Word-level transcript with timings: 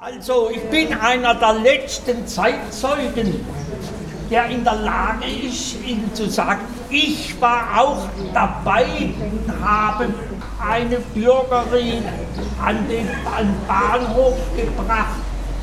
Also 0.00 0.48
ich 0.54 0.62
bin 0.70 0.94
einer 0.94 1.34
der 1.34 1.54
letzten 1.54 2.24
Zeitzeugen, 2.24 3.34
der 4.30 4.46
in 4.46 4.62
der 4.62 4.76
Lage 4.76 5.26
ist, 5.26 5.76
Ihnen 5.84 6.14
zu 6.14 6.30
sagen, 6.30 6.60
ich 6.88 7.40
war 7.40 7.80
auch 7.80 8.08
dabei 8.32 8.86
und 8.86 9.60
habe 9.60 10.14
eine 10.64 11.00
Bürgerin 11.00 12.04
an 12.64 12.86
den, 12.88 13.08
an 13.36 13.52
Bahnhof 13.66 14.38
gebracht, 14.54 15.18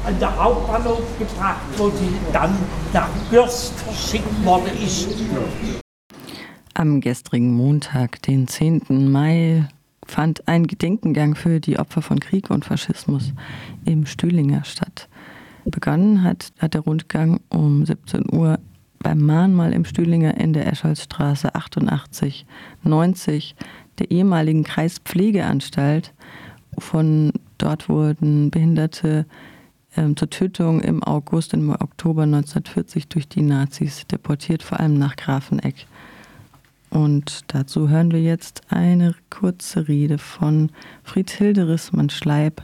an 0.06 0.20
den 0.20 0.38
Hauptbahnhof 0.38 1.18
gebracht, 1.18 1.62
wo 1.78 1.90
sie 1.92 2.14
dann 2.34 2.58
nach 2.92 3.08
Bürst 3.30 3.74
verschickt 3.80 4.44
worden 4.46 4.70
ist. 4.84 5.08
Am 6.74 7.00
gestrigen 7.00 7.54
Montag, 7.54 8.22
den 8.24 8.50
10. 8.50 8.82
Mai, 9.10 9.70
fand 10.06 10.48
ein 10.48 10.68
Gedenkengang 10.68 11.36
für 11.36 11.60
die 11.60 11.80
Opfer 11.80 12.02
von 12.02 12.20
Krieg 12.20 12.50
und 12.50 12.66
Faschismus 12.66 13.34
im 13.86 14.06
Stühlinger 14.06 14.64
statt. 14.64 15.10
Begonnen 15.66 16.24
hat, 16.24 16.54
hat 16.60 16.76
der 16.76 16.82
Rundgang 16.82 17.40
um 17.50 17.86
17 17.86 18.32
Uhr 18.32 18.60
beim 19.00 19.20
Mahnmal 19.20 19.74
im 19.74 19.86
Stühlinger 19.86 20.38
in 20.38 20.54
der 20.54 20.72
Escholzstraße 20.72 21.54
88 21.54 22.46
90 22.84 23.56
der 24.00 24.12
ehemaligen 24.12 24.64
Kreispflegeanstalt. 24.64 26.14
Von 26.78 27.32
dort 27.58 27.90
wurden 27.90 28.52
Behinderte 28.52 29.26
ähm, 29.96 30.16
zur 30.16 30.30
Tötung 30.30 30.82
im 30.82 31.04
August 31.04 31.54
im 31.54 31.70
Oktober 31.70 32.24
1940 32.24 33.08
durch 33.08 33.28
die 33.28 33.42
Nazis 33.42 34.06
deportiert, 34.08 34.64
vor 34.64 34.80
allem 34.80 34.98
nach 34.98 35.16
Grafeneck. 35.16 35.88
Und 36.96 37.42
dazu 37.48 37.90
hören 37.90 38.14
wir 38.14 38.22
jetzt 38.22 38.62
eine 38.70 39.16
kurze 39.30 39.90
Rede 39.90 40.18
von 40.18 40.70
Friedhilde 41.04 41.68
Rissmann-Schleib 41.68 42.62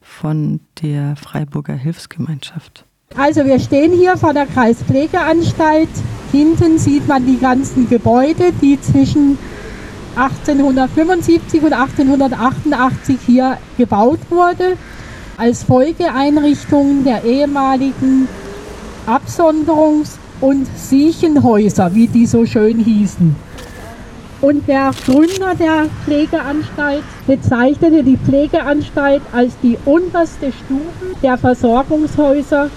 von 0.00 0.60
der 0.80 1.14
Freiburger 1.16 1.74
Hilfsgemeinschaft. 1.74 2.86
Also 3.18 3.44
wir 3.44 3.60
stehen 3.60 3.92
hier 3.92 4.16
vor 4.16 4.32
der 4.32 4.46
Kreispflegeanstalt. 4.46 5.90
Hinten 6.32 6.78
sieht 6.78 7.06
man 7.06 7.26
die 7.26 7.38
ganzen 7.38 7.86
Gebäude, 7.90 8.50
die 8.62 8.80
zwischen 8.80 9.36
1875 10.16 11.62
und 11.62 11.74
1888 11.74 13.18
hier 13.26 13.58
gebaut 13.76 14.20
wurde, 14.30 14.78
als 15.36 15.64
Folgeeinrichtung 15.64 17.04
der 17.04 17.24
ehemaligen 17.24 18.26
Absonderungs- 19.06 20.16
und 20.40 20.66
Siechenhäuser, 20.76 21.94
wie 21.94 22.06
die 22.06 22.26
so 22.26 22.44
schön 22.44 22.78
hießen. 22.78 23.34
Und 24.42 24.68
der 24.68 24.90
Gründer 25.04 25.54
der 25.58 25.86
Pflegeanstalt 26.04 27.02
bezeichnete 27.26 28.04
die 28.04 28.18
Pflegeanstalt 28.18 29.22
als 29.32 29.54
die 29.62 29.78
unterste 29.86 30.52
Stufe 30.52 31.16
der 31.22 31.38
Versorgungshäuser, 31.38 32.68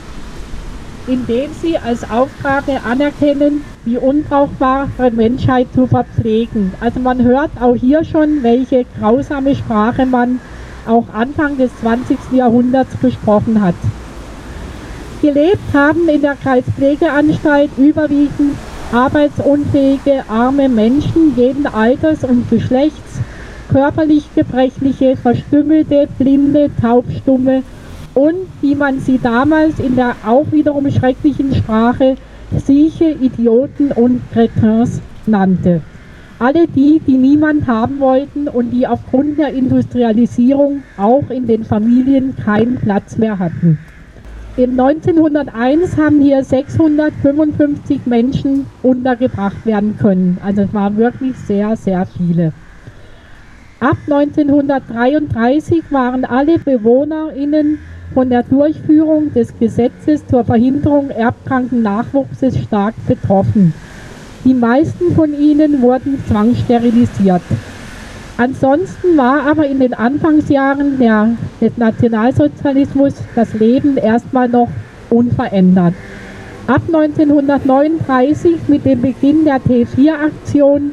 indem 1.07 1.51
sie 1.61 1.77
als 1.77 2.09
Aufgabe 2.09 2.79
anerkennen, 2.89 3.63
die 3.85 3.97
unbrauchbare 3.97 5.11
Menschheit 5.11 5.67
zu 5.73 5.85
verpflegen. 5.85 6.73
Also 6.79 6.99
man 7.01 7.21
hört 7.23 7.51
auch 7.59 7.75
hier 7.75 8.05
schon, 8.05 8.41
welche 8.41 8.85
grausame 8.99 9.55
Sprache 9.55 10.05
man 10.05 10.39
auch 10.88 11.05
Anfang 11.13 11.57
des 11.57 11.71
20. 11.81 12.17
Jahrhunderts 12.31 12.99
gesprochen 13.01 13.61
hat. 13.61 13.75
Gelebt 15.22 15.73
haben 15.73 16.08
in 16.08 16.22
der 16.22 16.36
Kreispflegeanstalt 16.36 17.72
überwiegend 17.78 18.56
arbeitsunfähige, 18.94 20.23
arme 20.30 20.70
Menschen 20.70 21.36
jeden 21.36 21.67
Alters 21.67 22.23
und 22.23 22.50
Geschlechts, 22.50 23.20
körperlich 23.70 24.30
gebrechliche, 24.34 25.17
verstümmelte, 25.17 26.08
blinde, 26.17 26.70
taubstumme 26.81 27.64
und, 28.14 28.47
wie 28.62 28.75
man 28.75 29.02
sie 29.02 29.20
damals 29.22 29.80
in 29.80 29.97
der 29.97 30.16
auch 30.25 30.45
wiederum 30.52 30.90
schrecklichen 30.90 31.53
Sprache 31.53 32.16
Sieche, 32.66 33.12
Idioten 33.12 33.92
und 33.92 34.22
Cretins 34.31 35.02
nannte. 35.28 35.81
Alle 36.40 36.66
die, 36.68 37.02
die 37.06 37.18
niemand 37.18 37.68
haben 37.68 38.00
wollten 38.00 38.47
und 38.47 38.72
die 38.72 38.88
aufgrund 38.88 39.38
der 39.38 39.53
Industrialisierung 39.53 40.81
auch 40.96 41.29
in 41.29 41.46
den 41.46 41.66
Familien 41.66 42.38
keinen 42.38 42.78
Platz 42.78 43.18
mehr 43.18 43.38
hatten. 43.38 43.78
Im 44.59 44.78
1901 44.78 45.96
haben 45.96 46.20
hier 46.20 46.44
655 46.44 48.06
Menschen 48.06 48.66
untergebracht 48.84 49.66
werden 49.66 49.97
können. 49.97 50.38
Also 50.44 50.64
es 50.64 50.74
waren 50.74 50.97
wirklich 50.97 51.38
sehr, 51.38 51.78
sehr 51.78 52.06
viele. 52.06 52.52
Ab 53.80 53.96
1933 54.09 55.84
waren 55.92 56.25
alle 56.25 56.59
BewohnerInnen 56.59 57.80
von 58.14 58.30
der 58.30 58.44
Durchführung 58.44 59.34
des 59.34 59.58
Gesetzes 59.58 60.28
zur 60.28 60.44
Verhinderung 60.44 61.09
erbkranken 61.09 61.81
Nachwuchses 61.81 62.58
stark 62.58 62.96
betroffen. 63.08 63.74
Die 64.44 64.53
meisten 64.53 65.16
von 65.16 65.34
ihnen 65.40 65.81
wurden 65.81 66.22
zwangssterilisiert. 66.28 67.44
Ansonsten 68.39 69.17
war 69.17 69.45
aber 69.45 69.67
in 69.67 69.81
den 69.81 69.94
Anfangsjahren 69.94 70.97
der, 70.97 71.31
des 71.59 71.75
Nationalsozialismus 71.75 73.13
das 73.35 73.53
Leben 73.53 73.97
erstmal 73.97 74.47
noch 74.47 74.69
unverändert. 75.09 75.94
Ab 76.66 76.81
1939 76.88 78.69
mit 78.69 78.85
dem 78.85 79.01
Beginn 79.01 79.44
der 79.44 79.57
T4-Aktion, 79.57 80.91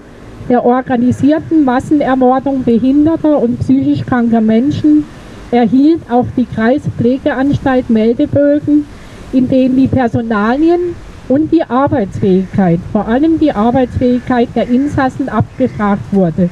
der 0.49 0.65
organisierten 0.65 1.65
Massenermordung 1.65 2.65
behinderter 2.65 3.39
und 3.39 3.61
psychisch 3.61 4.05
kranker 4.05 4.41
Menschen, 4.41 5.05
erhielt 5.53 6.01
auch 6.11 6.27
die 6.37 6.47
Kreispflegeanstalt 6.47 7.89
Meldebögen, 7.89 8.87
in 9.33 9.49
denen 9.49 9.77
die 9.77 9.87
Personalien 9.87 10.97
und 11.29 11.53
die 11.53 11.63
Arbeitsfähigkeit, 11.63 12.81
vor 12.91 13.07
allem 13.07 13.39
die 13.39 13.53
Arbeitsfähigkeit 13.53 14.49
der 14.57 14.69
Insassen 14.69 15.29
abgefragt 15.29 16.03
wurde 16.11 16.51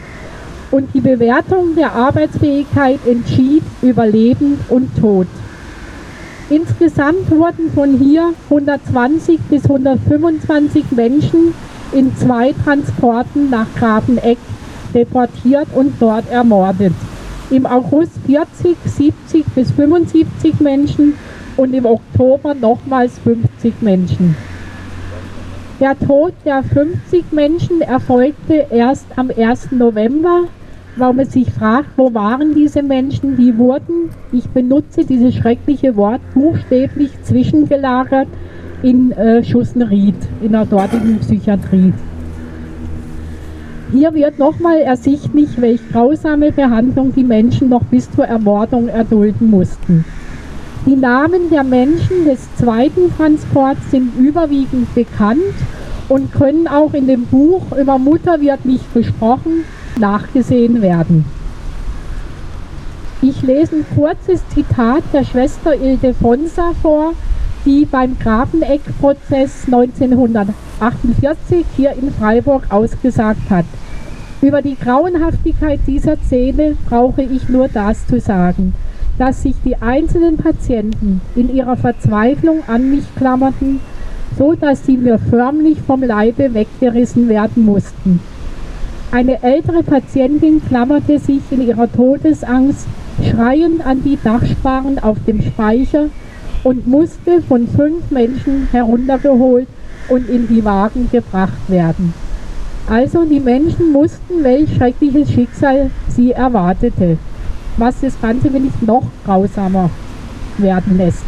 und 0.74 0.92
die 0.92 1.00
Bewertung 1.00 1.76
der 1.76 1.92
Arbeitsfähigkeit 1.92 2.98
entschied 3.06 3.62
über 3.80 4.08
Leben 4.08 4.58
und 4.68 4.90
Tod. 4.98 5.28
Insgesamt 6.50 7.30
wurden 7.30 7.70
von 7.72 7.96
hier 7.96 8.34
120 8.50 9.38
bis 9.48 9.62
125 9.62 10.90
Menschen 10.90 11.54
in 11.92 12.16
zwei 12.16 12.52
Transporten 12.64 13.50
nach 13.50 13.68
Grafeneck 13.78 14.38
deportiert 14.92 15.68
und 15.76 15.94
dort 16.00 16.28
ermordet. 16.28 16.92
Im 17.50 17.66
August 17.66 18.14
40, 18.26 18.76
70 18.84 19.44
bis 19.54 19.70
75 19.70 20.58
Menschen 20.58 21.14
und 21.56 21.72
im 21.72 21.86
Oktober 21.86 22.52
nochmals 22.52 23.12
50 23.20 23.80
Menschen. 23.80 24.34
Der 25.78 25.96
Tod 25.96 26.32
der 26.44 26.64
50 26.64 27.30
Menschen 27.30 27.80
erfolgte 27.80 28.66
erst 28.70 29.06
am 29.14 29.30
1. 29.30 29.70
November 29.70 30.48
weil 30.96 31.12
man 31.12 31.26
sich 31.26 31.50
fragt, 31.50 31.88
wo 31.96 32.14
waren 32.14 32.54
diese 32.54 32.82
Menschen, 32.82 33.36
die 33.36 33.56
wurden, 33.56 34.10
ich 34.32 34.48
benutze 34.48 35.04
dieses 35.04 35.34
schreckliche 35.34 35.96
Wort, 35.96 36.20
buchstäblich 36.34 37.10
zwischengelagert 37.22 38.28
in 38.82 39.12
äh, 39.12 39.42
Schussenried, 39.42 40.14
in 40.42 40.52
der 40.52 40.66
dortigen 40.66 41.18
Psychiatrie. 41.18 41.92
Hier 43.92 44.14
wird 44.14 44.38
nochmal 44.38 44.78
ersichtlich, 44.78 45.48
welche 45.56 45.84
grausame 45.92 46.52
Behandlung 46.52 47.12
die 47.14 47.24
Menschen 47.24 47.68
noch 47.68 47.84
bis 47.84 48.10
zur 48.10 48.26
Ermordung 48.26 48.88
erdulden 48.88 49.50
mussten. 49.50 50.04
Die 50.86 50.96
Namen 50.96 51.48
der 51.50 51.64
Menschen 51.64 52.24
des 52.26 52.54
zweiten 52.56 53.14
Transports 53.16 53.90
sind 53.90 54.16
überwiegend 54.18 54.94
bekannt 54.94 55.40
und 56.08 56.32
können 56.32 56.68
auch 56.68 56.92
in 56.92 57.06
dem 57.06 57.24
Buch 57.24 57.62
über 57.80 57.98
Mutter 57.98 58.40
wird 58.40 58.64
nicht 58.64 58.92
gesprochen 58.92 59.64
nachgesehen 59.98 60.82
werden. 60.82 61.24
Ich 63.22 63.42
lese 63.42 63.76
ein 63.76 63.86
kurzes 63.96 64.46
Zitat 64.48 65.02
der 65.12 65.24
Schwester 65.24 65.74
Ildefonsa 65.74 66.72
vor, 66.82 67.14
die 67.64 67.86
beim 67.86 68.18
Grafeneck-Prozess 68.18 69.64
1948 69.66 71.64
hier 71.76 71.92
in 71.92 72.12
Freiburg 72.12 72.64
ausgesagt 72.70 73.48
hat. 73.48 73.64
Über 74.42 74.60
die 74.60 74.76
Grauenhaftigkeit 74.76 75.80
dieser 75.86 76.18
Szene 76.18 76.76
brauche 76.86 77.22
ich 77.22 77.48
nur 77.48 77.68
das 77.68 78.06
zu 78.06 78.20
sagen, 78.20 78.74
dass 79.16 79.42
sich 79.42 79.54
die 79.64 79.76
einzelnen 79.76 80.36
Patienten 80.36 81.22
in 81.34 81.54
ihrer 81.54 81.76
Verzweiflung 81.76 82.58
an 82.66 82.90
mich 82.90 83.04
klammerten, 83.16 83.80
so 84.36 84.54
dass 84.54 84.84
sie 84.84 84.98
mir 84.98 85.18
förmlich 85.18 85.78
vom 85.80 86.02
Leibe 86.02 86.52
weggerissen 86.52 87.28
werden 87.28 87.64
mussten. 87.64 88.20
Eine 89.10 89.42
ältere 89.42 89.82
Patientin 89.82 90.60
klammerte 90.66 91.18
sich 91.18 91.40
in 91.50 91.66
ihrer 91.66 91.90
Todesangst 91.90 92.86
schreiend 93.22 93.86
an 93.86 94.02
die 94.02 94.18
Dachsparren 94.22 94.98
auf 94.98 95.18
dem 95.26 95.40
Speicher 95.40 96.06
und 96.64 96.86
musste 96.86 97.42
von 97.42 97.68
fünf 97.68 98.10
Menschen 98.10 98.68
heruntergeholt 98.72 99.68
und 100.08 100.28
in 100.28 100.48
die 100.48 100.64
Wagen 100.64 101.08
gebracht 101.10 101.68
werden. 101.68 102.12
Also 102.88 103.24
die 103.24 103.40
Menschen 103.40 103.92
mussten, 103.92 104.42
welch 104.42 104.74
schreckliches 104.76 105.30
Schicksal 105.30 105.90
sie 106.08 106.32
erwartete. 106.32 107.16
Was 107.76 108.00
das 108.00 108.20
Ganze 108.20 108.48
ich 108.48 108.86
noch 108.86 109.04
grausamer 109.24 109.90
werden 110.58 110.96
lässt. 110.98 111.24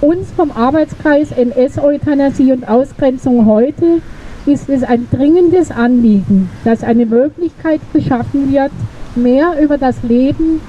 Uns 0.00 0.30
vom 0.36 0.50
Arbeitskreis 0.50 1.32
NS-Euthanasie 1.32 2.52
und 2.52 2.68
Ausgrenzung 2.68 3.46
heute 3.46 4.00
ist 4.48 4.68
es 4.68 4.82
ein 4.82 5.06
dringendes 5.10 5.70
Anliegen, 5.70 6.48
dass 6.64 6.82
eine 6.82 7.04
Möglichkeit 7.04 7.80
geschaffen 7.92 8.50
wird, 8.50 8.72
mehr 9.14 9.54
über 9.62 9.76
das 9.76 10.02
Leben 10.02 10.60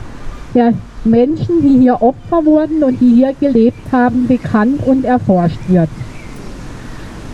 der 0.54 0.74
Menschen, 1.06 1.62
die 1.62 1.80
hier 1.80 2.02
Opfer 2.02 2.46
wurden 2.46 2.84
und 2.84 3.00
die 3.00 3.16
hier 3.16 3.34
gelebt 3.40 3.92
haben, 3.92 4.28
bekannt 4.28 4.86
und 4.86 5.06
erforscht 5.06 5.60
wird. 5.68 5.90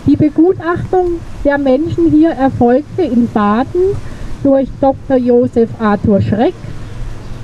Die 0.06 0.16
Begutachtung 0.16 1.20
der 1.44 1.58
Menschen 1.58 2.12
hier 2.12 2.30
erfolgte 2.30 3.02
in 3.02 3.28
Baden 3.28 3.96
durch 4.44 4.70
Dr. 4.80 5.18
Josef 5.18 5.70
Arthur 5.80 6.22
Schreck 6.22 6.54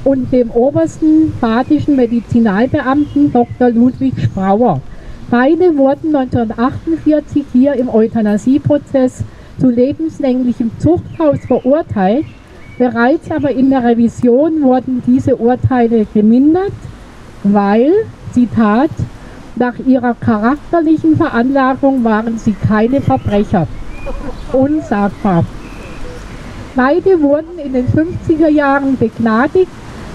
und 0.04 0.32
dem 0.32 0.52
obersten 0.52 1.34
badischen 1.42 1.96
Medizinalbeamten 1.96 3.32
Dr. 3.32 3.70
Ludwig 3.70 4.14
Sprauer. 4.22 4.82
Beide 5.32 5.78
wurden 5.78 6.14
1948 6.14 7.46
hier 7.54 7.76
im 7.76 7.88
Euthanasieprozess 7.88 9.24
zu 9.62 9.70
lebenslänglichem 9.70 10.72
Zuchthaus 10.78 11.40
verurteilt. 11.48 12.26
Bereits 12.78 13.32
aber 13.32 13.52
in 13.52 13.70
der 13.70 13.82
Revision 13.82 14.62
wurden 14.62 15.02
diese 15.08 15.38
Urteile 15.38 16.06
gemindert, 16.14 16.74
weil, 17.46 17.94
Zitat, 18.34 18.90
nach 19.56 19.80
ihrer 19.80 20.16
charakterlichen 20.16 21.16
Veranlagung 21.16 22.04
waren 22.04 22.38
sie 22.38 22.56
keine 22.68 23.00
Verbrecher. 23.00 23.68
Unsagbar. 24.52 25.46
Beide 26.76 27.22
wurden 27.22 27.58
in 27.64 27.72
den 27.72 27.88
50er 27.88 28.50
Jahren 28.50 28.98
begnadigt 28.98 29.72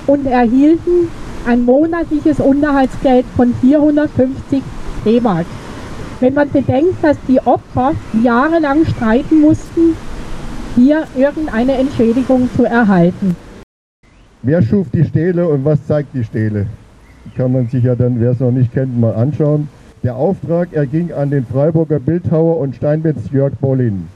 und 0.06 0.26
erhielten 0.26 1.08
ein 1.46 1.64
monatliches 1.64 2.38
Unterhaltsgeld 2.38 3.24
von 3.34 3.54
450 3.62 4.62
D-Mark. 5.06 5.46
Wenn 6.20 6.34
man 6.34 6.50
bedenkt, 6.50 7.02
dass 7.02 7.16
die 7.28 7.40
Opfer 7.40 7.92
jahrelang 8.22 8.84
streiten 8.84 9.40
mussten, 9.40 9.96
hier 10.74 11.04
irgendeine 11.16 11.74
Entschädigung 11.74 12.50
zu 12.56 12.64
erhalten. 12.64 13.36
Wer 14.42 14.62
schuf 14.62 14.90
die 14.90 15.04
Stele 15.04 15.48
und 15.48 15.64
was 15.64 15.86
zeigt 15.86 16.14
die 16.14 16.24
Stele? 16.24 16.66
Kann 17.36 17.52
man 17.52 17.68
sich 17.68 17.84
ja 17.84 17.94
dann, 17.94 18.20
wer 18.20 18.32
es 18.32 18.40
noch 18.40 18.50
nicht 18.50 18.72
kennt, 18.72 18.98
mal 19.00 19.14
anschauen. 19.14 19.68
Der 20.02 20.16
Auftrag 20.16 20.72
erging 20.72 21.12
an 21.12 21.30
den 21.30 21.46
Freiburger 21.46 21.98
Bildhauer 21.98 22.58
und 22.58 22.76
Steinmetz 22.76 23.30
Jörg 23.32 23.54
Bollin. 23.60 24.06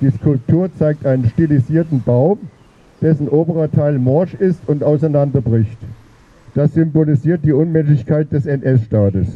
Die 0.00 0.10
Skulptur 0.10 0.70
zeigt 0.78 1.04
einen 1.06 1.28
stilisierten 1.28 2.02
Baum, 2.02 2.38
dessen 3.00 3.28
oberer 3.28 3.70
Teil 3.70 3.98
morsch 3.98 4.34
ist 4.34 4.60
und 4.66 4.82
auseinanderbricht. 4.82 5.78
Das 6.54 6.74
symbolisiert 6.74 7.44
die 7.44 7.52
Unmenschlichkeit 7.52 8.32
des 8.32 8.46
NS-Staates. 8.46 9.28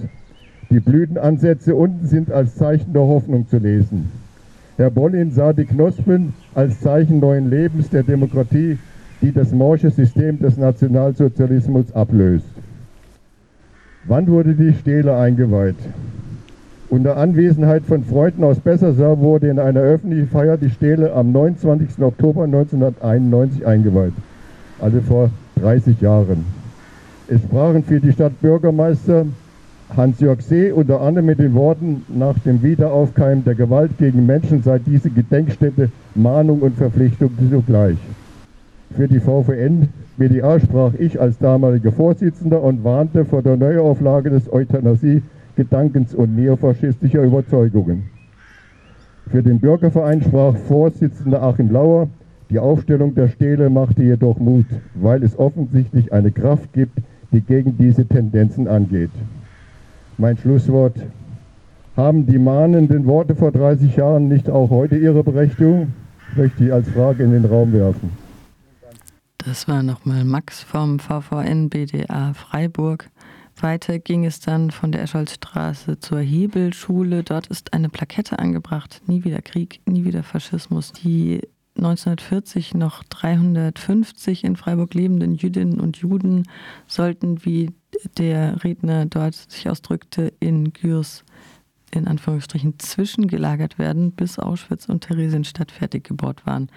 Die 0.70 0.81
Blütenansätze 0.81 1.75
unten 1.75 2.06
sind 2.06 2.32
als 2.32 2.56
Zeichen 2.56 2.93
der 2.93 3.02
Hoffnung 3.02 3.46
zu 3.49 3.58
lesen. 3.58 4.11
Herr 4.76 4.90
Bollin 4.90 5.31
sah 5.31 5.52
die 5.52 5.66
Knospen 5.66 6.34
als 6.55 6.81
Zeichen 6.81 7.20
neuen 7.20 7.50
Lebens 7.50 7.90
der 7.90 8.02
Demokratie, 8.02 8.78
die 9.22 9.32
das 9.32 9.52
morsche 9.52 9.90
System 9.90 10.38
des 10.40 10.56
Nationalsozialismus 10.56 11.93
ablöst. 11.94 12.46
Wann 14.06 14.26
wurde 14.26 14.55
die 14.55 14.75
Stele 14.75 15.16
eingeweiht? 15.16 15.76
Unter 16.90 17.17
Anwesenheit 17.17 17.84
von 17.84 18.05
Freunden 18.05 18.44
aus 18.44 18.60
Bessersau 18.60 19.19
wurde 19.19 19.49
in 19.49 19.58
einer 19.58 19.81
öffentlichen 19.81 20.28
Feier 20.28 20.56
die 20.56 20.70
Stele 20.70 21.12
am 21.12 21.32
29. 21.32 22.00
Oktober 22.00 22.44
1991 22.44 23.67
eingeweiht, 23.67 24.12
also 24.81 25.00
vor 25.00 25.31
30 25.60 26.00
Jahren. 26.00 26.44
Es 27.28 27.40
sprachen 27.40 27.82
für 27.82 28.00
die 28.00 28.12
Stadtbürgermeister 28.12 29.26
Hans-Jörg 29.96 30.43
See 30.43 30.73
unter 30.73 31.00
anderem 31.00 31.26
mit 31.26 31.38
den 31.38 31.55
Worten, 31.55 32.02
nach 32.08 32.37
dem 32.41 32.62
Wiederaufkeimen 32.64 33.44
der 33.44 33.55
Gewalt 33.55 33.96
gegen 33.99 34.26
Menschen 34.26 34.62
sei 34.62 34.81
diese 34.81 35.08
Gedenkstätte 35.08 35.91
Mahnung 36.17 36.61
und 36.61 36.76
Verpflichtung 36.76 37.31
zugleich. 37.50 37.96
Für 38.96 39.06
die 39.06 39.20
VVN 39.20 39.88
BDA 40.17 40.58
sprach 40.58 40.94
ich 40.94 41.20
als 41.20 41.38
damaliger 41.38 41.93
Vorsitzender 41.93 42.61
und 42.62 42.82
warnte 42.82 43.25
vor 43.25 43.43
der 43.43 43.56
Neuauflage 43.56 44.31
des 44.31 44.52
Euthanasie 44.52 45.23
Gedankens- 45.56 46.14
und 46.14 46.35
neofaschistischer 46.35 47.23
Überzeugungen. 47.23 48.05
Für 49.31 49.44
den 49.44 49.61
Bürgerverein 49.61 50.23
sprach 50.23 50.56
Vorsitzender 50.56 51.43
Achim 51.43 51.70
Lauer, 51.70 52.08
die 52.50 52.58
Aufstellung 52.58 53.14
der 53.14 53.29
Stele 53.29 53.70
machte 53.70 54.02
jedoch 54.02 54.38
Mut, 54.38 54.67
weil 54.94 55.23
es 55.23 55.38
offensichtlich 55.38 56.12
eine 56.12 56.32
Kraft 56.32 56.73
gibt, 56.73 56.99
die 57.32 57.41
gegen 57.41 57.76
diese 57.79 58.06
Tendenzen 58.06 58.67
angeht. 58.67 59.11
Mein 60.19 60.37
Schlusswort. 60.37 60.94
Haben 61.96 62.26
die 62.26 62.38
mahnenden 62.38 63.06
Worte 63.06 63.34
vor 63.34 63.52
30 63.52 63.96
Jahren 63.96 64.28
nicht 64.28 64.50
auch 64.50 64.70
heute 64.70 64.96
ihre 64.96 65.22
Berechtigung? 65.22 65.93
Möchte 66.37 66.64
ich 66.64 66.72
als 66.72 66.88
Frage 66.88 67.22
in 67.25 67.32
den 67.32 67.44
Raum 67.44 67.72
werfen. 67.72 68.11
Das 69.38 69.69
war 69.69 69.82
nochmal 69.82 70.25
Max 70.25 70.62
vom 70.62 70.99
VVN 70.99 71.69
BDA 71.69 72.32
Freiburg. 72.32 73.11
Weiter 73.61 73.99
ging 73.99 74.25
es 74.25 74.40
dann 74.40 74.70
von 74.70 74.90
der 74.90 75.02
Escholzstraße 75.02 76.00
zur 76.00 76.19
Hebelschule. 76.19 77.22
Dort 77.22 77.46
ist 77.49 77.72
eine 77.72 77.88
Plakette 77.88 78.38
angebracht. 78.38 79.02
Nie 79.06 79.22
wieder 79.25 79.43
Krieg, 79.43 79.81
nie 79.87 80.05
wieder 80.05 80.22
Faschismus. 80.22 80.93
Die 80.93 81.40
1940 81.76 82.75
noch 82.75 83.05
350 83.05 84.44
in 84.44 84.56
Freiburg 84.56 84.94
lebenden 84.94 85.34
Jüdinnen 85.34 85.81
und 85.81 85.99
Juden 85.99 86.44
sollten, 86.87 87.44
wie 87.44 87.70
der 88.19 88.62
Redner 88.64 89.06
dort 89.06 89.35
sich 89.35 89.69
ausdrückte, 89.69 90.32
in 90.41 90.73
Gürs 90.73 91.25
in 91.91 92.08
Anführungsstrichen 92.08 92.79
zwischengelagert 92.79 93.79
werden, 93.79 94.12
bis 94.12 94.38
Auschwitz 94.38 94.88
und 94.88 95.02
Theresienstadt 95.02 95.70
fertig 95.70 96.05
gebaut 96.05 96.44
waren. 96.46 96.69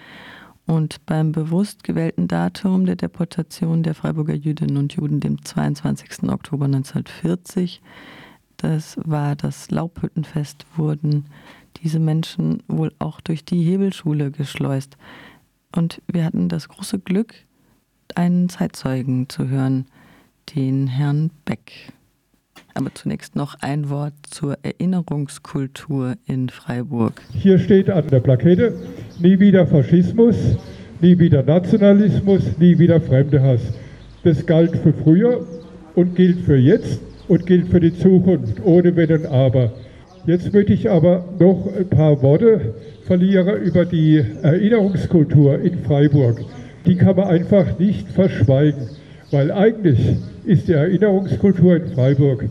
Und 0.66 1.04
beim 1.06 1.32
bewusst 1.32 1.82
gewählten 1.82 2.28
Datum 2.28 2.84
der 2.84 2.96
Deportation 2.96 3.82
der 3.82 3.94
Freiburger 3.94 4.34
Jüdinnen 4.34 4.76
und 4.76 4.94
Juden, 4.94 5.18
dem 5.18 5.42
22. 5.42 6.24
Oktober 6.28 6.66
1940, 6.66 7.80
das 8.58 8.98
war 9.04 9.34
das 9.34 9.70
Laubhüttenfest, 9.70 10.66
wurden 10.76 11.26
diese 11.82 12.00
Menschen 12.00 12.62
wohl 12.68 12.92
auch 12.98 13.20
durch 13.20 13.44
die 13.44 13.62
Hebelschule 13.62 14.30
geschleust. 14.30 14.98
Und 15.74 16.02
wir 16.06 16.24
hatten 16.24 16.48
das 16.48 16.68
große 16.68 16.98
Glück, 16.98 17.34
einen 18.14 18.48
Zeitzeugen 18.48 19.28
zu 19.28 19.48
hören, 19.48 19.86
den 20.54 20.86
Herrn 20.86 21.30
Beck. 21.44 21.92
Aber 22.74 22.94
zunächst 22.94 23.36
noch 23.36 23.56
ein 23.60 23.90
Wort 23.90 24.14
zur 24.30 24.56
Erinnerungskultur 24.62 26.14
in 26.26 26.48
Freiburg. 26.48 27.20
Hier 27.32 27.58
steht 27.58 27.90
an 27.90 28.06
der 28.08 28.20
Plakette, 28.20 28.74
nie 29.20 29.38
wieder 29.40 29.66
Faschismus, 29.66 30.36
nie 31.00 31.18
wieder 31.18 31.42
Nationalismus, 31.42 32.42
nie 32.58 32.78
wieder 32.78 33.00
Fremdehass. 33.00 33.60
Das 34.24 34.46
galt 34.46 34.76
für 34.76 34.92
früher 34.92 35.46
und 35.94 36.14
gilt 36.14 36.40
für 36.40 36.56
jetzt 36.56 37.00
und 37.28 37.46
gilt 37.46 37.68
für 37.68 37.80
die 37.80 37.96
Zukunft, 37.96 38.64
ohde 38.64 38.94
Wenn 38.96 39.12
und 39.12 39.26
Aber. 39.26 39.72
Jetzt 40.26 40.52
möchte 40.52 40.72
ich 40.72 40.90
aber 40.90 41.24
noch 41.38 41.68
ein 41.76 41.88
paar 41.88 42.20
Worte 42.22 42.74
verlieren 43.04 43.62
über 43.62 43.84
die 43.84 44.24
Erinnerungskultur 44.42 45.58
in 45.60 45.78
Freiburg. 45.84 46.40
Die 46.86 46.96
kann 46.96 47.16
man 47.16 47.28
einfach 47.28 47.78
nicht 47.78 48.08
verschweigen, 48.08 48.88
weil 49.30 49.52
eigentlich 49.52 49.98
ist 50.44 50.68
die 50.68 50.72
Erinnerungskultur 50.72 51.76
in 51.76 51.86
Freiburg 51.88 52.44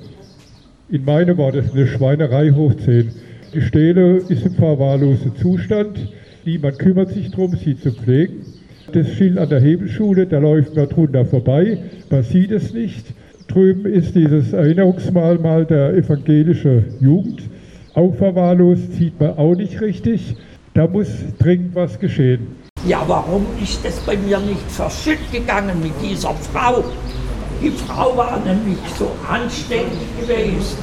in 0.90 1.04
meinen 1.04 1.38
Worten 1.38 1.70
eine 1.74 1.88
Schweinerei 1.88 2.52
hoch 2.52 2.74
10. 2.74 3.12
Die 3.54 3.62
Stele 3.62 4.18
ist 4.30 4.46
im 4.46 4.54
verwahrlosen 4.54 5.36
Zustand. 5.36 6.14
Niemand 6.46 6.80
kümmert 6.80 7.10
sich 7.10 7.32
darum, 7.32 7.56
sie 7.56 7.78
zu 7.78 7.92
pflegen. 7.92 8.46
Das 8.94 9.10
Schild 9.10 9.38
an 9.38 9.50
der 9.50 9.60
Hebelschule, 9.60 10.28
da 10.28 10.40
läuft 10.40 10.76
man 10.76 10.88
drunter 10.88 11.26
vorbei. 11.26 11.78
Man 12.10 12.24
sieht 12.24 12.52
es 12.52 12.74
nicht. 12.74 13.06
Drüben 13.48 13.86
ist 13.86 14.16
dieses 14.16 14.54
Erinnerungsmahlmal 14.54 15.66
der 15.66 15.94
evangelischen 15.94 16.86
Jugend. 17.02 17.42
Auch 17.94 18.16
verwahrlost 18.16 18.94
sieht 18.94 19.20
man 19.20 19.32
auch 19.32 19.56
nicht 19.56 19.82
richtig. 19.82 20.36
Da 20.74 20.88
muss 20.88 21.10
dringend 21.40 21.76
was 21.76 22.00
geschehen. 22.00 22.57
Ja, 22.88 23.04
warum 23.06 23.46
ist 23.62 23.84
es 23.84 23.98
bei 23.98 24.16
mir 24.16 24.40
nicht 24.40 24.72
verschütt 24.72 25.30
gegangen 25.30 25.82
mit 25.82 25.92
dieser 26.02 26.34
Frau? 26.54 26.86
Die 27.62 27.72
Frau 27.72 28.16
war 28.16 28.40
nämlich 28.40 28.78
so 28.98 29.12
anständig 29.30 30.08
gewesen 30.22 30.78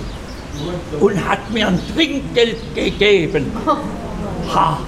und 1.00 1.28
hat 1.28 1.50
mir 1.50 1.68
ein 1.68 1.80
Trinkgeld 1.94 2.58
gegeben. 2.75 3.50
Ha. 4.54 4.80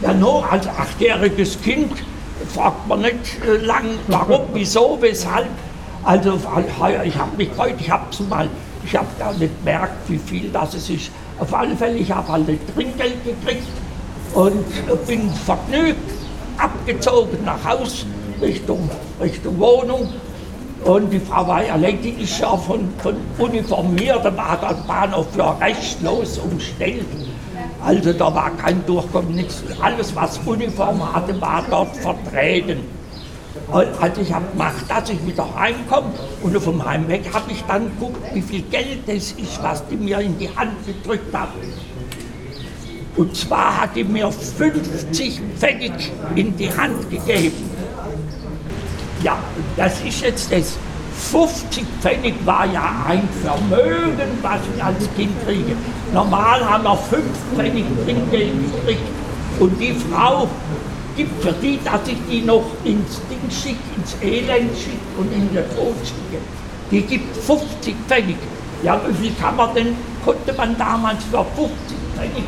Ja, 0.00 0.14
nur 0.14 0.50
als 0.50 0.66
achtjähriges 0.66 1.60
Kind 1.60 1.92
fragt 2.54 2.88
man 2.88 3.02
nicht 3.02 3.14
äh, 3.46 3.56
lang, 3.58 3.84
warum, 4.08 4.46
wieso, 4.54 4.96
weshalb. 5.00 5.48
Also 6.04 6.38
ich 7.04 7.16
habe 7.18 7.36
mich 7.36 7.50
gefreut, 7.50 7.74
ich 7.78 7.90
habe 7.90 8.04
mal, 8.30 8.48
ich 8.82 8.96
habe 8.96 9.08
gar 9.18 9.34
nicht 9.34 9.58
gemerkt, 9.58 10.08
wie 10.08 10.18
viel 10.18 10.48
das 10.50 10.74
ist. 10.74 11.10
Auf 11.38 11.52
alle 11.52 11.76
Fälle, 11.76 11.98
ich 11.98 12.10
habe 12.10 12.28
halt 12.28 12.46
Trinkgeld 12.74 13.24
gekriegt 13.24 13.68
und 14.34 15.06
bin 15.06 15.30
vergnügt 15.30 16.13
abgezogen 16.58 17.38
nach 17.44 17.64
Haus 17.64 18.06
Richtung, 18.40 18.90
Richtung 19.20 19.58
Wohnung 19.58 20.08
Und 20.84 21.10
die 21.10 21.18
Frau 21.18 21.48
Weierleck, 21.48 22.02
die 22.02 22.10
ist 22.22 22.38
ja 22.40 22.54
von, 22.56 22.92
von 22.98 23.16
uniformiertem 23.38 24.36
Bahnhof 24.36 25.26
ja 25.36 25.52
restlos 25.52 26.38
umstellt. 26.38 27.06
Also 27.82 28.12
da 28.12 28.34
war 28.34 28.50
kein 28.50 28.84
Durchkommen, 28.84 29.34
nichts. 29.34 29.62
Alles, 29.80 30.14
was 30.14 30.38
Uniform 30.44 31.00
hatte, 31.14 31.40
war 31.40 31.64
dort 31.70 31.96
vertreten. 31.96 32.80
Also 33.72 34.20
ich 34.20 34.32
habe 34.32 34.44
gemacht, 34.52 34.84
dass 34.88 35.08
ich 35.08 35.26
wieder 35.26 35.46
heimkomme 35.58 36.10
und 36.42 36.54
auf 36.54 36.64
dem 36.64 36.84
Heimweg 36.84 37.32
habe 37.32 37.50
ich 37.50 37.62
dann 37.64 37.84
geguckt, 37.84 38.22
wie 38.34 38.42
viel 38.42 38.62
Geld 38.62 39.00
das 39.06 39.32
ist, 39.32 39.62
was 39.62 39.86
die 39.88 39.96
mir 39.96 40.20
in 40.20 40.38
die 40.38 40.54
Hand 40.54 40.72
gedrückt 40.86 41.34
haben. 41.34 41.52
Und 43.16 43.36
zwar 43.36 43.82
hat 43.82 43.94
die 43.94 44.02
mir 44.02 44.30
50 44.30 45.40
Pfennig 45.56 45.92
in 46.34 46.56
die 46.56 46.68
Hand 46.68 47.08
gegeben. 47.10 47.52
Ja, 49.22 49.38
das 49.76 50.00
ist 50.02 50.20
jetzt 50.20 50.52
das. 50.52 50.76
50 51.30 51.84
Pfennig 52.00 52.34
war 52.44 52.66
ja 52.66 53.06
ein 53.08 53.28
Vermögen, 53.40 54.36
was 54.42 54.58
ich 54.74 54.82
als 54.82 55.08
Kind 55.14 55.30
kriege. 55.46 55.76
Normal 56.12 56.68
haben 56.68 56.82
wir 56.82 56.96
5 56.96 57.22
Pfennig 57.54 57.84
Trinkgeld 58.04 58.52
gekriegt. 58.74 59.00
Und 59.60 59.80
die 59.80 59.94
Frau 60.10 60.48
gibt 61.16 61.40
für 61.40 61.52
die, 61.52 61.78
dass 61.84 62.00
ich 62.08 62.16
die 62.28 62.42
noch 62.42 62.64
ins 62.82 63.20
Ding 63.30 63.48
schicke, 63.48 63.78
ins 63.96 64.16
Elend 64.20 64.76
schicke 64.76 64.98
und 65.16 65.32
in 65.32 65.48
den 65.54 65.64
Tod 65.76 65.94
schicke. 66.02 66.42
Die 66.90 67.00
gibt 67.02 67.36
50 67.36 67.94
Pfennig. 68.08 68.36
Ja, 68.82 69.00
wie 69.08 69.28
viel 69.28 69.34
kann 69.40 69.54
man 69.54 69.72
denn, 69.72 69.96
konnte 70.24 70.52
man 70.54 70.76
damals 70.76 71.22
für 71.30 71.44
50 71.56 71.70
Pfennig 72.16 72.44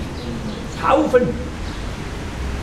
kaufen? 0.81 1.29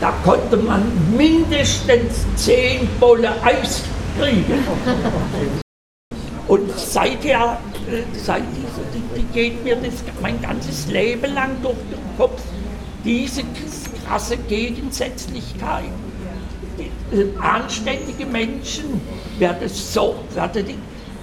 Da 0.00 0.12
konnte 0.24 0.56
man 0.56 0.82
mindestens 1.16 2.26
10 2.36 2.88
Bolle 3.00 3.30
Eis 3.42 3.82
kriegen. 4.18 4.64
Und 6.46 6.70
seither, 6.78 7.58
äh, 7.90 8.02
seit 8.12 8.42
dieser, 8.54 8.82
die, 8.92 9.20
die 9.20 9.26
geht 9.32 9.64
mir 9.64 9.76
das 9.76 9.94
mein 10.20 10.40
ganzes 10.42 10.88
Leben 10.88 11.32
lang 11.34 11.50
durch 11.62 11.76
den 11.90 12.18
Kopf, 12.18 12.42
diese 13.02 13.42
krasse 14.06 14.36
Gegensätzlichkeit. 14.36 15.84
Äh, 16.78 17.40
anständige 17.40 18.26
Menschen 18.26 19.00
werden 19.38 19.68
so, 19.68 20.16
werden, 20.34 20.74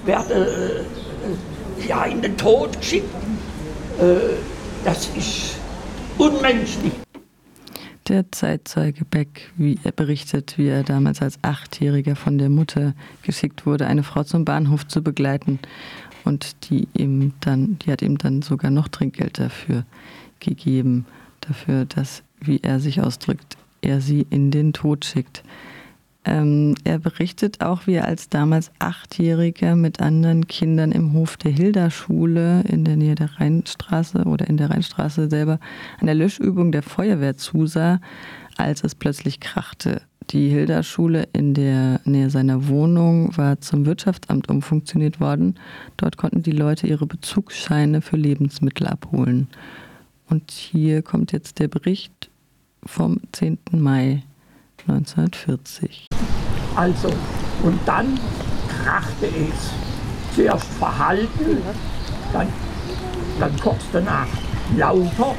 werden 0.05 0.31
äh, 0.31 1.87
ja, 1.87 2.05
in 2.05 2.21
den 2.21 2.35
Tod 2.37 2.79
geschickt. 2.79 3.13
Das 4.83 5.09
ist 5.15 5.60
unmenschlich. 6.21 6.93
Der 8.07 8.31
Zeitzeuge 8.31 9.05
Beck, 9.05 9.51
wie 9.57 9.79
er 9.83 9.91
berichtet, 9.91 10.57
wie 10.57 10.67
er 10.67 10.83
damals 10.83 11.21
als 11.21 11.39
Achtjähriger 11.41 12.15
von 12.15 12.37
der 12.37 12.49
Mutter 12.49 12.93
geschickt 13.23 13.65
wurde, 13.65 13.87
eine 13.87 14.03
Frau 14.03 14.23
zum 14.23 14.45
Bahnhof 14.45 14.87
zu 14.87 15.01
begleiten. 15.01 15.59
Und 16.23 16.69
die 16.69 16.87
ihm 16.93 17.33
dann, 17.39 17.79
die 17.79 17.91
hat 17.91 18.01
ihm 18.01 18.17
dann 18.17 18.41
sogar 18.41 18.69
noch 18.69 18.87
Trinkgeld 18.87 19.39
dafür 19.39 19.85
gegeben, 20.39 21.05
dafür, 21.41 21.85
dass, 21.85 22.21
wie 22.39 22.59
er 22.61 22.79
sich 22.79 23.01
ausdrückt, 23.01 23.57
er 23.81 24.01
sie 24.01 24.27
in 24.29 24.51
den 24.51 24.73
Tod 24.73 25.05
schickt. 25.05 25.43
Ähm, 26.23 26.75
er 26.83 26.99
berichtet 26.99 27.61
auch, 27.61 27.87
wie 27.87 27.95
er 27.95 28.05
als 28.05 28.29
damals 28.29 28.71
Achtjähriger 28.77 29.75
mit 29.75 30.01
anderen 30.01 30.45
Kindern 30.47 30.91
im 30.91 31.13
Hof 31.13 31.35
der 31.37 31.51
Hilda-Schule 31.51 32.61
in 32.67 32.85
der 32.85 32.95
Nähe 32.95 33.15
der 33.15 33.39
Rheinstraße 33.39 34.25
oder 34.25 34.47
in 34.47 34.57
der 34.57 34.69
Rheinstraße 34.69 35.29
selber 35.29 35.59
an 35.99 36.05
der 36.05 36.15
Löschübung 36.15 36.71
der 36.71 36.83
Feuerwehr 36.83 37.37
zusah, 37.37 37.99
als 38.55 38.83
es 38.83 38.93
plötzlich 38.93 39.39
krachte. 39.39 40.03
Die 40.29 40.49
Hilda-Schule 40.49 41.27
in 41.33 41.55
der 41.55 41.99
Nähe 42.05 42.29
seiner 42.29 42.67
Wohnung 42.67 43.35
war 43.35 43.59
zum 43.59 43.87
Wirtschaftsamt 43.87 44.47
umfunktioniert 44.47 45.19
worden. 45.19 45.55
Dort 45.97 46.17
konnten 46.17 46.43
die 46.43 46.51
Leute 46.51 46.85
ihre 46.85 47.07
Bezugsscheine 47.07 48.01
für 48.01 48.15
Lebensmittel 48.15 48.85
abholen. 48.85 49.47
Und 50.29 50.51
hier 50.51 51.01
kommt 51.01 51.31
jetzt 51.31 51.57
der 51.57 51.67
Bericht 51.67 52.29
vom 52.85 53.19
10. 53.31 53.57
Mai 53.71 54.23
1940. 54.87 56.07
Also, 56.75 57.09
und 57.63 57.79
dann 57.85 58.19
krachte 58.83 59.25
es. 59.27 60.35
Zuerst 60.35 60.67
verhalten, 60.79 61.57
dann, 62.31 62.47
dann 63.39 63.59
kurz 63.59 63.81
danach 63.91 64.27
lauter 64.77 65.35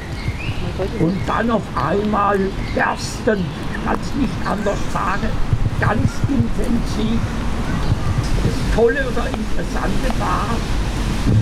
und 0.99 1.17
dann 1.25 1.49
auf 1.49 1.63
einmal 1.75 2.37
bersten, 2.75 3.39
ich 3.39 3.85
kann 3.85 3.97
es 3.99 4.13
nicht 4.15 4.47
anders 4.47 4.77
sagen, 4.91 5.27
ganz 5.79 6.11
intensiv. 6.29 7.19
Das 8.43 8.75
Tolle 8.75 8.99
oder 8.99 9.25
Interessante 9.27 10.19
war, 10.19 10.49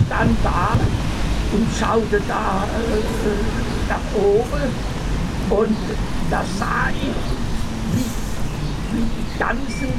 dann 0.10 0.38
da 0.44 0.78
und 1.54 1.68
schaute 1.78 2.22
da 2.28 2.64
äh, 2.64 3.90
nach 3.90 4.22
oben 4.22 4.62
und 5.50 5.78
da 6.30 6.44
sah 6.58 6.90
ich, 6.90 7.41
ganzen 9.42 9.90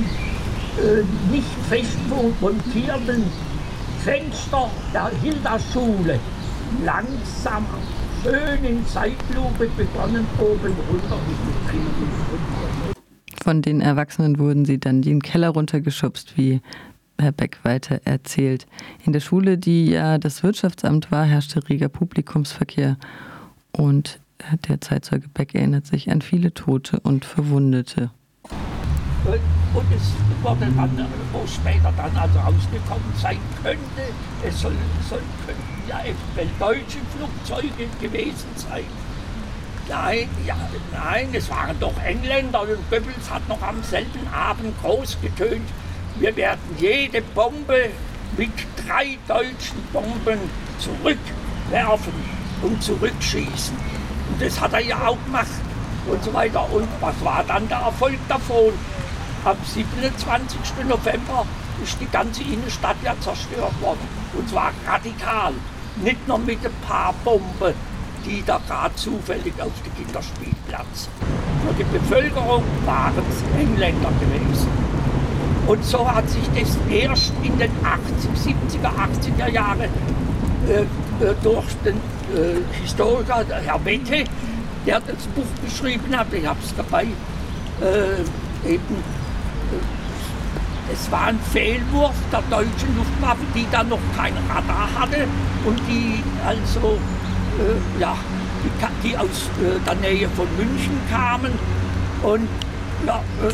äh, 0.78 1.02
nicht 1.32 1.48
fest 1.68 1.98
montierten 2.40 3.24
Fenster 4.04 4.70
der 4.94 5.10
Hilda-Schule 5.20 6.20
langsam 6.84 7.66
schön 8.22 8.64
in 8.64 8.86
Zeitlupe 8.86 9.68
begonnen, 9.76 10.24
oben 10.38 10.74
runter 10.88 11.18
Von 13.42 13.62
den 13.62 13.80
Erwachsenen 13.80 14.38
wurden 14.38 14.64
sie 14.64 14.78
dann 14.78 15.02
den 15.02 15.20
Keller 15.20 15.48
runtergeschubst, 15.48 16.36
wie 16.36 16.60
Herr 17.18 17.32
Beck 17.32 17.58
weiter 17.64 18.00
erzählt. 18.04 18.66
In 19.04 19.12
der 19.12 19.20
Schule, 19.20 19.58
die 19.58 19.90
ja 19.90 20.18
das 20.18 20.44
Wirtschaftsamt 20.44 21.10
war, 21.10 21.24
herrschte 21.24 21.68
reger 21.68 21.88
Publikumsverkehr 21.88 22.96
und 23.76 24.20
der 24.68 24.80
Zeitzeuge 24.80 25.28
Beck 25.28 25.54
erinnert 25.54 25.86
sich 25.86 26.12
an 26.12 26.22
viele 26.22 26.54
Tote 26.54 27.00
und 27.00 27.24
Verwundete. 27.24 28.10
Und 29.24 29.86
es 29.94 30.12
wurde 30.42 30.66
dann, 30.74 31.08
wo 31.32 31.46
später 31.46 31.92
dann 31.96 32.16
also 32.16 32.38
rausgekommen 32.40 33.12
sein 33.16 33.38
könnte, 33.62 33.80
es 34.42 34.60
soll, 34.60 34.72
soll, 35.08 35.20
könnten 35.46 35.88
ja 35.88 36.00
eventuell 36.00 36.48
deutsche 36.58 36.98
Flugzeuge 37.16 37.88
gewesen 38.00 38.48
sein. 38.56 38.84
Nein, 39.88 40.28
ja, 40.44 40.56
nein, 40.92 41.28
es 41.32 41.48
waren 41.50 41.78
doch 41.78 41.94
Engländer 42.02 42.62
und 42.62 42.90
Goebbels 42.90 43.30
hat 43.30 43.48
noch 43.48 43.62
am 43.62 43.82
selben 43.82 44.26
Abend 44.32 44.74
groß 44.82 45.18
getönt, 45.20 45.68
wir 46.18 46.36
werden 46.36 46.60
jede 46.78 47.22
Bombe 47.22 47.90
mit 48.36 48.50
drei 48.76 49.18
deutschen 49.28 49.82
Bomben 49.92 50.38
zurückwerfen 50.78 52.12
und 52.62 52.82
zurückschießen. 52.82 53.76
Und 54.30 54.42
das 54.42 54.60
hat 54.60 54.72
er 54.72 54.80
ja 54.80 55.06
auch 55.06 55.24
gemacht 55.24 55.48
und 56.06 56.22
so 56.22 56.32
weiter. 56.32 56.70
Und 56.72 56.88
was 57.00 57.14
war 57.24 57.44
dann 57.46 57.68
der 57.68 57.78
Erfolg 57.78 58.18
davon? 58.28 58.72
Am 59.44 59.56
27. 59.64 60.60
November 60.88 61.44
ist 61.82 62.00
die 62.00 62.06
ganze 62.06 62.42
Innenstadt 62.44 62.96
ja 63.02 63.14
zerstört 63.20 63.80
worden. 63.80 64.06
Und 64.38 64.48
zwar 64.48 64.70
radikal. 64.86 65.52
Nicht 65.96 66.28
nur 66.28 66.38
mit 66.38 66.64
ein 66.64 66.72
paar 66.86 67.12
Bomben, 67.24 67.74
die 68.24 68.42
da 68.46 68.60
gerade 68.66 68.94
zufällig 68.94 69.52
auf 69.60 69.72
dem 69.84 69.96
Kinderspielplatz. 69.96 71.08
Für 71.66 71.74
die 71.74 71.84
Bevölkerung 71.84 72.62
waren 72.86 73.22
es 73.28 73.60
Engländer 73.60 74.12
gewesen. 74.20 74.68
Und 75.66 75.84
so 75.84 76.08
hat 76.08 76.28
sich 76.30 76.44
das 76.54 76.78
erst 76.88 77.32
in 77.42 77.58
den 77.58 77.70
80, 77.84 78.54
70er, 78.54 78.90
80er 78.90 79.48
Jahren 79.48 79.80
äh, 79.80 80.84
durch 81.42 81.66
den 81.84 81.96
äh, 81.96 82.60
Historiker, 82.80 83.44
Herr 83.64 83.84
Wette, 83.84 84.24
der 84.86 85.00
das 85.00 85.26
Buch 85.34 85.46
geschrieben 85.64 86.16
hat, 86.16 86.32
ich 86.32 86.46
habe 86.46 86.58
es 86.64 86.74
dabei, 86.76 87.06
äh, 87.80 88.68
eben, 88.72 89.21
es 90.92 91.10
war 91.10 91.26
ein 91.26 91.38
Fehlwurf 91.52 92.14
der 92.30 92.42
deutschen 92.50 92.96
Luftwaffe, 92.96 93.44
die 93.54 93.66
dann 93.70 93.88
noch 93.88 94.00
kein 94.16 94.34
Radar 94.48 94.88
hatte 94.98 95.26
und 95.64 95.78
die 95.88 96.22
also, 96.44 96.98
äh, 97.58 98.00
ja, 98.00 98.16
die, 98.64 99.08
die 99.08 99.16
aus 99.16 99.48
äh, 99.60 99.78
der 99.86 99.94
Nähe 99.96 100.28
von 100.30 100.46
München 100.56 100.98
kamen 101.10 101.52
und 102.22 102.48
ja, 103.06 103.16
äh, 103.16 103.52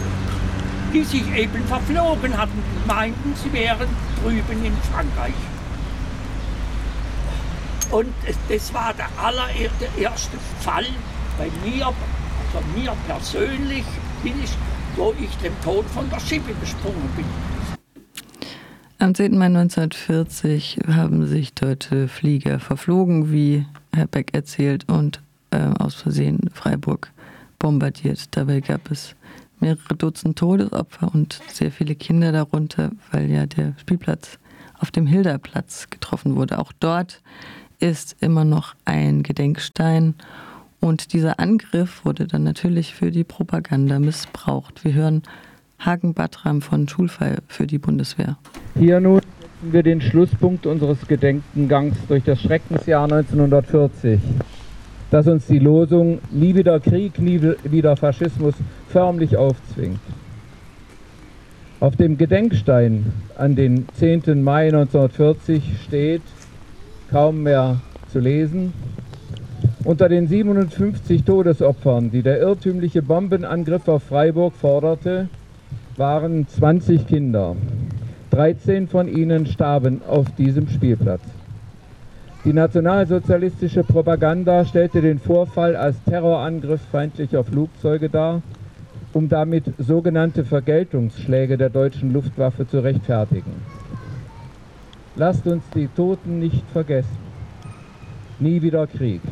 die 0.92 1.04
sich 1.04 1.30
eben 1.34 1.64
verflogen 1.66 2.36
hatten, 2.36 2.62
meinten, 2.86 3.34
sie 3.42 3.52
wären 3.52 3.88
drüben 4.22 4.64
in 4.64 4.76
Frankreich. 4.92 5.34
Und 7.90 8.12
das 8.48 8.74
war 8.74 8.94
der 8.94 9.08
allererste 9.22 10.38
Fall 10.60 10.86
bei 11.38 11.50
mir, 11.64 11.86
also 11.86 12.66
mir 12.74 12.94
persönlich, 13.06 13.84
bin 14.22 14.34
ich, 14.42 14.50
wo 14.98 15.14
ich 15.20 15.30
dem 15.36 15.52
Tod 15.62 15.84
von 15.86 16.10
der 16.10 16.18
Schippe 16.18 16.52
gesprungen 16.60 17.08
bin. 17.16 17.24
Am 18.98 19.14
10. 19.14 19.38
Mai 19.38 19.46
1940 19.46 20.80
haben 20.88 21.24
sich 21.26 21.54
deutsche 21.54 22.08
Flieger 22.08 22.58
verflogen, 22.58 23.30
wie 23.30 23.64
Herr 23.94 24.08
Beck 24.08 24.34
erzählt, 24.34 24.88
und 24.88 25.22
äh, 25.52 25.60
aus 25.78 25.94
Versehen 25.94 26.50
Freiburg 26.52 27.12
bombardiert. 27.60 28.36
Dabei 28.36 28.58
gab 28.60 28.90
es 28.90 29.14
mehrere 29.60 29.94
Dutzend 29.94 30.36
Todesopfer 30.36 31.14
und 31.14 31.40
sehr 31.46 31.70
viele 31.70 31.94
Kinder 31.94 32.32
darunter, 32.32 32.90
weil 33.12 33.30
ja 33.30 33.46
der 33.46 33.74
Spielplatz 33.78 34.38
auf 34.80 34.90
dem 34.90 35.06
Hilderplatz 35.06 35.88
getroffen 35.90 36.34
wurde. 36.34 36.58
Auch 36.58 36.72
dort 36.80 37.22
ist 37.78 38.16
immer 38.20 38.44
noch 38.44 38.74
ein 38.84 39.22
Gedenkstein 39.22 40.14
und 40.80 41.12
dieser 41.12 41.40
Angriff 41.40 42.04
wurde 42.04 42.26
dann 42.26 42.44
natürlich 42.44 42.94
für 42.94 43.10
die 43.10 43.24
Propaganda 43.24 43.98
missbraucht. 43.98 44.84
Wir 44.84 44.94
hören 44.94 45.22
Hagen 45.78 46.14
Batram 46.14 46.60
von 46.60 46.88
Schulfall 46.88 47.38
für 47.46 47.66
die 47.66 47.78
Bundeswehr. 47.78 48.36
Hier 48.76 49.00
nun 49.00 49.20
setzen 49.20 49.72
wir 49.72 49.82
den 49.82 50.00
Schlusspunkt 50.00 50.66
unseres 50.66 51.06
Gedenkengangs 51.06 51.96
durch 52.08 52.24
das 52.24 52.40
Schreckensjahr 52.40 53.04
1940, 53.04 54.20
das 55.10 55.26
uns 55.26 55.46
die 55.46 55.58
Losung 55.58 56.20
Nie 56.30 56.54
wieder 56.54 56.80
Krieg, 56.80 57.18
nie 57.18 57.40
wieder 57.64 57.96
Faschismus 57.96 58.54
förmlich 58.88 59.36
aufzwingt. 59.36 60.00
Auf 61.80 61.94
dem 61.94 62.18
Gedenkstein 62.18 63.12
an 63.36 63.54
den 63.54 63.86
10. 63.94 64.42
Mai 64.42 64.66
1940 64.66 65.62
steht, 65.84 66.22
kaum 67.10 67.44
mehr 67.44 67.80
zu 68.10 68.18
lesen, 68.18 68.72
unter 69.88 70.10
den 70.10 70.28
57 70.28 71.24
Todesopfern, 71.24 72.10
die 72.10 72.20
der 72.20 72.42
irrtümliche 72.42 73.00
Bombenangriff 73.00 73.88
auf 73.88 74.02
Freiburg 74.02 74.52
forderte, 74.52 75.30
waren 75.96 76.46
20 76.46 77.06
Kinder. 77.06 77.56
13 78.30 78.88
von 78.88 79.08
ihnen 79.08 79.46
starben 79.46 80.02
auf 80.06 80.26
diesem 80.32 80.68
Spielplatz. 80.68 81.22
Die 82.44 82.52
nationalsozialistische 82.52 83.82
Propaganda 83.82 84.66
stellte 84.66 85.00
den 85.00 85.18
Vorfall 85.18 85.74
als 85.74 85.96
Terrorangriff 86.04 86.82
feindlicher 86.92 87.42
Flugzeuge 87.42 88.10
dar, 88.10 88.42
um 89.14 89.30
damit 89.30 89.72
sogenannte 89.78 90.44
Vergeltungsschläge 90.44 91.56
der 91.56 91.70
deutschen 91.70 92.12
Luftwaffe 92.12 92.68
zu 92.68 92.80
rechtfertigen. 92.80 93.54
Lasst 95.16 95.46
uns 95.46 95.64
die 95.74 95.88
Toten 95.88 96.40
nicht 96.40 96.64
vergessen. 96.74 97.16
Nie 98.38 98.60
wieder 98.60 98.86
Krieg. 98.86 99.22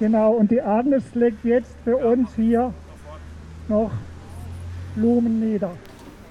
Genau, 0.00 0.32
und 0.32 0.50
die 0.50 0.62
Agnes 0.62 1.14
legt 1.14 1.44
jetzt 1.44 1.76
für 1.84 1.94
uns 1.94 2.34
hier 2.34 2.72
noch 3.68 3.90
Blumen 4.94 5.40
nieder. 5.40 5.76